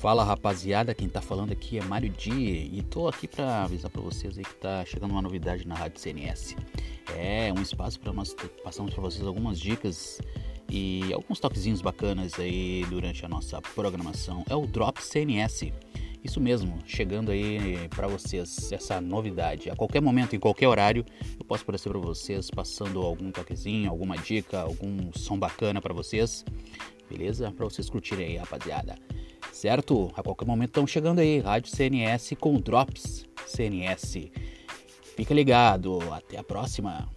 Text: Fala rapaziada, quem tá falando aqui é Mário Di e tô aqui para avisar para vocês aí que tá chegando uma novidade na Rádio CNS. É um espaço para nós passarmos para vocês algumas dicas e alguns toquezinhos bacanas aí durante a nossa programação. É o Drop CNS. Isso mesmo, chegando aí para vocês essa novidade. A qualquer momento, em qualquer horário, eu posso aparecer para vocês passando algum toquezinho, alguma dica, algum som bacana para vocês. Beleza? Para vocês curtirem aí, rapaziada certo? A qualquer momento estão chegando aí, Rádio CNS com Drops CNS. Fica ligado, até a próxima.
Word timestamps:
Fala 0.00 0.24
rapaziada, 0.24 0.94
quem 0.94 1.10
tá 1.10 1.20
falando 1.20 1.52
aqui 1.52 1.76
é 1.76 1.82
Mário 1.82 2.08
Di 2.08 2.70
e 2.72 2.82
tô 2.88 3.06
aqui 3.06 3.28
para 3.28 3.64
avisar 3.64 3.90
para 3.90 4.00
vocês 4.00 4.38
aí 4.38 4.42
que 4.42 4.54
tá 4.54 4.82
chegando 4.86 5.10
uma 5.10 5.20
novidade 5.20 5.68
na 5.68 5.74
Rádio 5.74 6.00
CNS. 6.00 6.56
É 7.18 7.52
um 7.52 7.60
espaço 7.60 8.00
para 8.00 8.10
nós 8.10 8.34
passarmos 8.64 8.94
para 8.94 9.02
vocês 9.02 9.26
algumas 9.26 9.60
dicas 9.60 10.18
e 10.70 11.12
alguns 11.12 11.38
toquezinhos 11.38 11.82
bacanas 11.82 12.38
aí 12.38 12.82
durante 12.88 13.26
a 13.26 13.28
nossa 13.28 13.60
programação. 13.60 14.42
É 14.48 14.54
o 14.56 14.66
Drop 14.66 15.04
CNS. 15.04 15.70
Isso 16.24 16.40
mesmo, 16.40 16.78
chegando 16.86 17.30
aí 17.30 17.86
para 17.90 18.08
vocês 18.08 18.72
essa 18.72 19.02
novidade. 19.02 19.68
A 19.68 19.76
qualquer 19.76 20.00
momento, 20.00 20.34
em 20.34 20.38
qualquer 20.38 20.68
horário, 20.68 21.04
eu 21.38 21.44
posso 21.44 21.62
aparecer 21.62 21.90
para 21.90 21.98
vocês 21.98 22.50
passando 22.50 23.02
algum 23.02 23.30
toquezinho, 23.30 23.90
alguma 23.90 24.16
dica, 24.16 24.62
algum 24.62 25.12
som 25.12 25.38
bacana 25.38 25.78
para 25.78 25.92
vocês. 25.92 26.42
Beleza? 27.06 27.50
Para 27.50 27.66
vocês 27.66 27.90
curtirem 27.90 28.28
aí, 28.28 28.36
rapaziada 28.38 28.94
certo? 29.52 30.10
A 30.16 30.22
qualquer 30.22 30.46
momento 30.46 30.70
estão 30.70 30.86
chegando 30.86 31.20
aí, 31.20 31.40
Rádio 31.40 31.70
CNS 31.74 32.34
com 32.38 32.60
Drops 32.60 33.26
CNS. 33.46 34.30
Fica 35.16 35.34
ligado, 35.34 35.98
até 36.12 36.38
a 36.38 36.42
próxima. 36.42 37.08